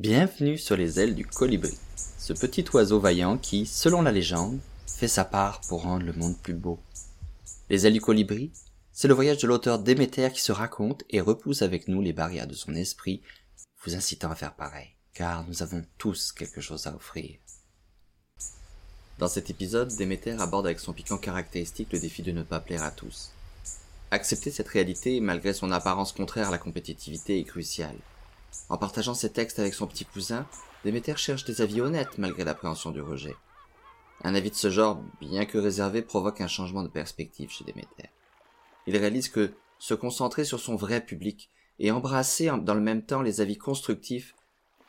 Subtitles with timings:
[0.00, 1.76] Bienvenue sur les ailes du colibri,
[2.16, 6.38] ce petit oiseau vaillant qui, selon la légende, fait sa part pour rendre le monde
[6.38, 6.80] plus beau.
[7.68, 8.50] Les ailes du colibri,
[8.92, 12.46] c'est le voyage de l'auteur Déméter qui se raconte et repousse avec nous les barrières
[12.46, 13.20] de son esprit,
[13.84, 17.36] vous incitant à faire pareil, car nous avons tous quelque chose à offrir.
[19.18, 22.84] Dans cet épisode, Déméter aborde avec son piquant caractéristique le défi de ne pas plaire
[22.84, 23.32] à tous.
[24.10, 27.94] Accepter cette réalité, malgré son apparence contraire à la compétitivité, est crucial.
[28.68, 30.46] En partageant ses textes avec son petit cousin,
[30.84, 33.36] Déméter cherche des avis honnêtes malgré l'appréhension du rejet.
[34.22, 38.10] Un avis de ce genre, bien que réservé, provoque un changement de perspective chez Déméter.
[38.86, 43.22] Il réalise que se concentrer sur son vrai public et embrasser dans le même temps
[43.22, 44.34] les avis constructifs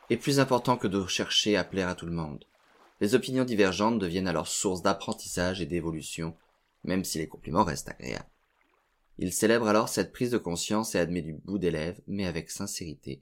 [0.09, 2.43] est plus important que de chercher à plaire à tout le monde.
[2.99, 6.35] Les opinions divergentes deviennent alors source d'apprentissage et d'évolution,
[6.83, 8.29] même si les compliments restent agréables.
[9.17, 12.49] Il célèbre alors cette prise de conscience et admet du bout des lèvres, mais avec
[12.49, 13.21] sincérité,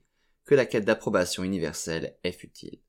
[0.49, 2.79] que la quête d'approbation universelle est futile.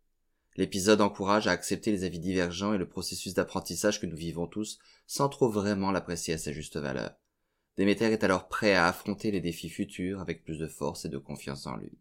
[0.57, 4.79] L'épisode encourage à accepter les avis divergents et le processus d'apprentissage que nous vivons tous
[5.07, 7.11] sans trop vraiment l'apprécier à sa juste valeur.
[7.77, 11.19] Déméter est alors prêt à affronter les défis futurs avec plus de force et de
[11.19, 11.99] confiance en lui.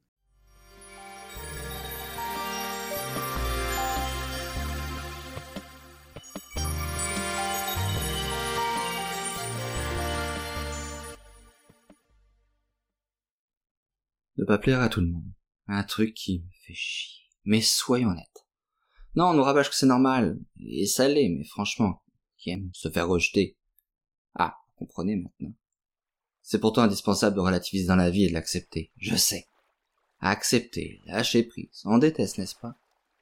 [14.38, 15.34] Ne pas plaire à tout le monde.
[15.72, 17.22] Un truc qui me fait chier.
[17.46, 18.48] Mais soyons honnêtes.
[19.16, 20.40] Non, on nous rabâche que c'est normal.
[20.66, 22.02] Et ça l'est, mais franchement,
[22.40, 23.56] qui aime se faire rejeter?
[24.34, 25.54] Ah, vous comprenez maintenant.
[26.42, 28.92] C'est pourtant indispensable de relativiser dans la vie et de l'accepter.
[28.98, 29.48] Je sais.
[30.22, 31.84] Accepter, lâcher prise.
[31.86, 32.76] On déteste, n'est-ce pas?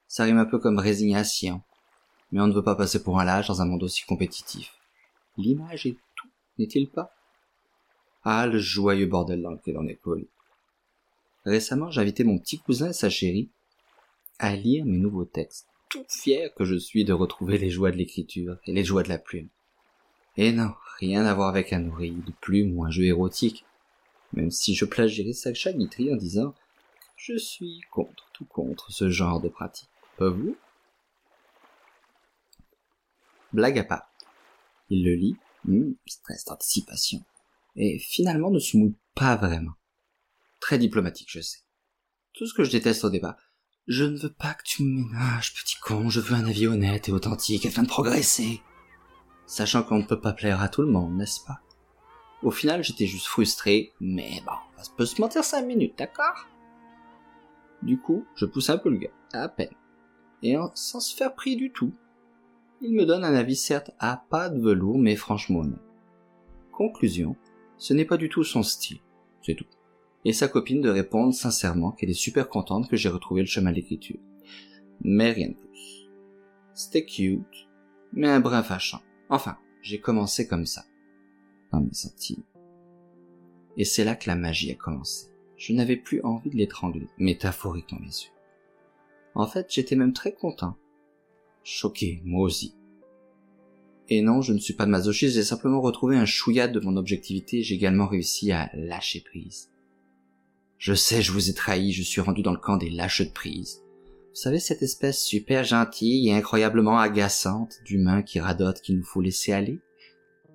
[0.08, 1.62] Ça rime un peu comme résignation.
[2.32, 4.74] Mais on ne veut pas passer pour un lâche dans un monde aussi compétitif.
[5.38, 7.14] L'image est tout, n'est-il pas?
[8.24, 10.30] Ah, le joyeux bordel dans lequel on est collé.
[11.48, 13.50] Récemment, j'ai invité mon petit cousin et sa chérie
[14.38, 17.96] à lire mes nouveaux textes, tout fier que je suis de retrouver les joies de
[17.96, 19.48] l'écriture et les joies de la plume.
[20.36, 23.64] Et non, rien à voir avec un oreiller de plume ou un jeu érotique,
[24.34, 26.54] même si je plagierais Sacha Guitry en disant
[27.16, 29.90] je suis contre, tout contre ce genre de pratique.
[30.18, 30.58] Pas vous?
[33.54, 34.12] Blague à part.
[34.90, 37.24] Il le lit, hmm, stress d'anticipation,
[37.78, 39.78] et finalement ne se mouille pas vraiment.
[40.60, 41.60] Très diplomatique, je sais.
[42.34, 43.36] Tout ce que je déteste au départ.
[43.88, 47.08] Je ne veux pas que tu me ménages, petit con, je veux un avis honnête
[47.08, 48.62] et authentique afin de progresser.
[49.46, 51.62] Sachant qu'on ne peut pas plaire à tout le monde, n'est-ce pas?
[52.44, 56.48] Au final, j'étais juste frustré, mais bon, on peut se mentir cinq minutes, d'accord?
[57.82, 59.74] Du coup, je pousse un peu le gars, à peine.
[60.44, 61.94] Et sans se faire prier du tout.
[62.82, 65.80] Il me donne un avis certes à pas de velours, mais franchement honnête.
[66.72, 67.36] Conclusion,
[67.78, 69.00] ce n'est pas du tout son style,
[69.42, 69.66] c'est tout
[70.28, 73.70] et sa copine de répondre sincèrement qu'elle est super contente que j'ai retrouvé le chemin
[73.72, 74.20] de l'écriture.
[75.00, 76.10] Mais rien de plus.
[76.74, 77.70] C'était cute,
[78.12, 79.00] mais un brin fâchant.
[79.30, 80.84] Enfin, j'ai commencé comme ça,
[81.72, 82.44] dans mes sentiments.
[83.78, 85.28] Et c'est là que la magie a commencé.
[85.56, 88.34] Je n'avais plus envie de l'étrangler, métaphoriquement bien sûr.
[89.34, 90.76] En fait, j'étais même très content.
[91.64, 92.76] Choqué, moi aussi.
[94.10, 96.98] Et non, je ne suis pas de masochiste, j'ai simplement retrouvé un chouïa de mon
[96.98, 99.72] objectivité, j'ai également réussi à lâcher prise.
[100.78, 103.32] Je sais, je vous ai trahi, je suis rendu dans le camp des lâches de
[103.32, 103.84] prise.
[104.30, 109.22] Vous savez, cette espèce super gentille et incroyablement agaçante d'humain qui radote qu'il nous faut
[109.22, 109.80] laisser aller?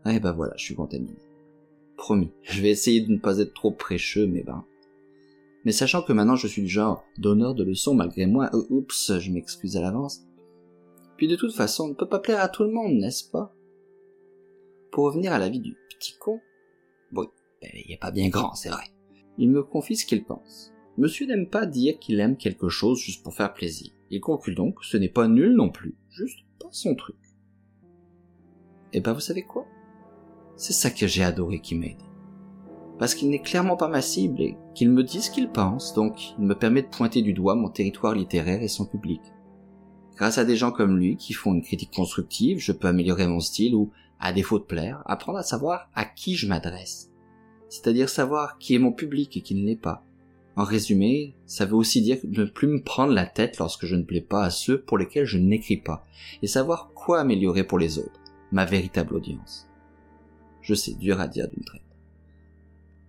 [0.07, 1.17] Eh ben voilà, je suis contaminé.
[1.97, 4.65] Promis, je vais essayer de ne pas être trop prêcheux, mais ben...
[5.65, 9.19] Mais sachant que maintenant je suis du genre donneur de leçons malgré moi, euh, oups,
[9.19, 10.23] je m'excuse à l'avance.
[11.17, 13.53] Puis de toute façon, on ne peut pas plaire à tout le monde, n'est-ce pas?
[14.93, 16.41] Pour revenir à la vie du petit con,
[17.11, 17.29] bon,
[17.61, 18.85] ben, il a pas bien grand, c'est vrai
[19.39, 20.73] il me confie ce qu'il pense.
[20.99, 23.93] Monsieur n'aime pas dire qu'il aime quelque chose juste pour faire plaisir.
[24.11, 27.17] Il conclut donc que ce n'est pas nul non plus, juste pas son truc.
[28.93, 29.67] Et eh ben vous savez quoi?
[30.57, 32.03] C'est ça que j'ai adoré qui m'aide.
[32.99, 36.35] Parce qu'il n'est clairement pas ma cible et qu'il me dit ce qu'il pense, donc
[36.39, 39.23] il me permet de pointer du doigt mon territoire littéraire et son public.
[40.17, 43.41] Grâce à des gens comme lui qui font une critique constructive, je peux améliorer mon
[43.41, 43.91] style ou,
[44.21, 47.12] à défaut de plaire, apprendre à savoir à qui je m'adresse
[47.73, 50.05] c'est-à-dire savoir qui est mon public et qui ne l'est pas.
[50.57, 54.03] En résumé, ça veut aussi dire ne plus me prendre la tête lorsque je ne
[54.03, 56.05] plais pas à ceux pour lesquels je n'écris pas,
[56.43, 58.21] et savoir quoi améliorer pour les autres,
[58.51, 59.71] ma véritable audience.
[60.61, 61.81] Je sais, dur à dire d'une traite.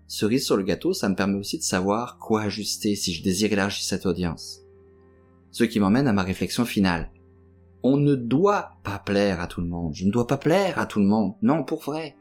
[0.07, 3.51] Cerise sur le gâteau, ça me permet aussi de savoir quoi ajuster si je désire
[3.51, 4.61] élargir cette audience.
[5.51, 7.11] Ce qui m'emmène à ma réflexion finale.
[7.83, 9.93] On ne doit pas plaire à tout le monde.
[9.93, 11.33] Je ne dois pas plaire à tout le monde.
[11.41, 12.15] Non, pour vrai.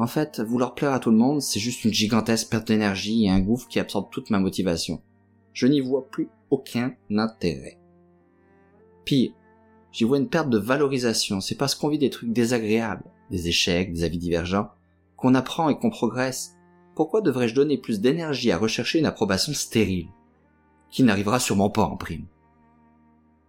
[0.00, 3.28] En fait, vouloir plaire à tout le monde, c'est juste une gigantesque perte d'énergie et
[3.28, 5.02] un gouffre qui absorbe toute ma motivation.
[5.52, 7.78] Je n'y vois plus aucun intérêt.
[9.04, 9.32] Pire,
[9.92, 11.42] j'y vois une perte de valorisation.
[11.42, 14.70] C'est parce qu'on vit des trucs désagréables, des échecs, des avis divergents,
[15.16, 16.54] qu'on apprend et qu'on progresse.
[16.94, 20.08] Pourquoi devrais-je donner plus d'énergie à rechercher une approbation stérile,
[20.90, 22.24] qui n'arrivera sûrement pas en prime?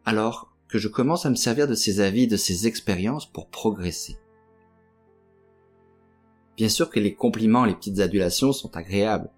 [0.04, 4.18] Alors que je commence à me servir de ces avis, de ces expériences pour progresser.
[6.62, 9.32] Bien sûr que les compliments, les petites adulations sont agréables,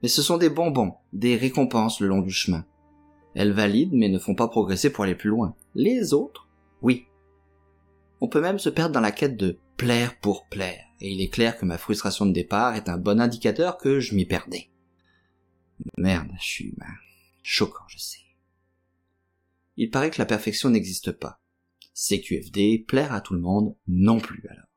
[0.00, 2.64] mais ce sont des bonbons, des récompenses le long du chemin.
[3.34, 5.56] Elles valident mais ne font pas progresser pour aller plus loin.
[5.74, 6.48] Les autres,
[6.80, 7.08] oui.
[8.20, 11.30] On peut même se perdre dans la quête de plaire pour plaire, et il est
[11.30, 14.70] clair que ma frustration de départ est un bon indicateur que je m'y perdais.
[15.98, 16.94] Merde, je suis humain.
[17.42, 18.20] Choquant, je sais.
[19.76, 21.40] Il paraît que la perfection n'existe pas.
[21.94, 24.71] CQFD, plaire à tout le monde, non plus alors.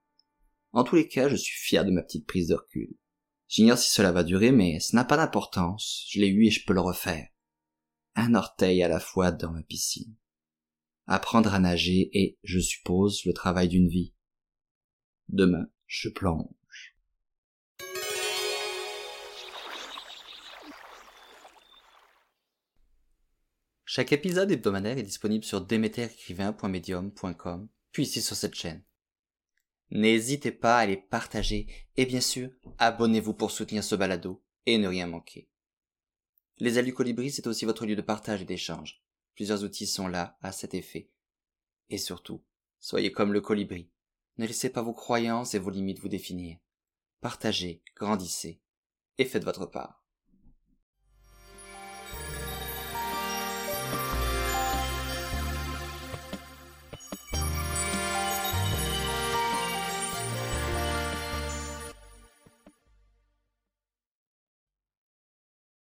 [0.75, 2.93] En tous les cas, je suis fier de ma petite prise de recul.
[3.47, 6.05] J'ignore si cela va durer, mais ce n'a pas d'importance.
[6.09, 7.29] Je l'ai eu et je peux le refaire.
[8.15, 10.13] Un orteil à la fois dans ma piscine.
[11.07, 14.13] Apprendre à nager est, je suppose, le travail d'une vie.
[15.29, 16.97] Demain, je plonge.
[23.85, 28.83] Chaque épisode hebdomadaire est disponible sur demeterécrivain.medium.com, puis ici sur cette chaîne.
[29.91, 31.67] N'hésitez pas à les partager
[31.97, 35.47] et bien sûr, abonnez-vous pour soutenir ce balado et ne rien manquer.
[36.57, 39.03] Les Alus Colibri, c'est aussi votre lieu de partage et d'échange.
[39.35, 41.09] Plusieurs outils sont là à cet effet.
[41.89, 42.43] Et surtout,
[42.79, 43.89] soyez comme le colibri.
[44.37, 46.57] Ne laissez pas vos croyances et vos limites vous définir.
[47.21, 48.61] Partagez, grandissez
[49.17, 50.04] et faites votre part.